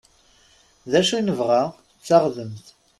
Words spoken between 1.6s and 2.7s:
D taɣdemt!